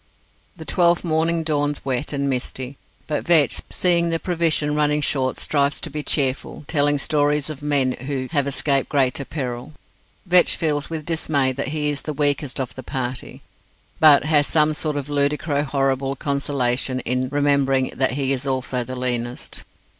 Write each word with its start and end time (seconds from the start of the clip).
The 0.57 0.65
twelfth 0.65 1.03
morning 1.03 1.43
dawns 1.43 1.85
wet 1.85 2.11
and 2.11 2.27
misty, 2.27 2.75
but 3.05 3.23
Vetch, 3.23 3.61
seeing 3.69 4.09
the 4.09 4.17
provision 4.17 4.73
running 4.73 4.99
short, 5.01 5.37
strives 5.37 5.79
to 5.81 5.91
be 5.91 6.01
cheerful, 6.01 6.63
telling 6.65 6.97
stories 6.97 7.51
of 7.51 7.61
men 7.61 7.91
who 7.91 8.27
have 8.31 8.47
escaped 8.47 8.89
greater 8.89 9.23
peril. 9.23 9.73
Vetch 10.25 10.55
feels 10.55 10.89
with 10.89 11.05
dismay 11.05 11.51
that 11.51 11.67
he 11.67 11.91
is 11.91 12.01
the 12.01 12.13
weakest 12.13 12.59
of 12.59 12.73
the 12.73 12.81
party, 12.81 13.43
but 13.99 14.23
has 14.23 14.47
some 14.47 14.73
sort 14.73 14.97
of 14.97 15.07
ludicro 15.07 15.61
horrible 15.65 16.15
consolation 16.15 17.01
in 17.01 17.29
remembering 17.29 17.91
that 17.95 18.13
he 18.13 18.33
is 18.33 18.47
also 18.47 18.83
the 18.83 18.95
leanest. 18.95 19.65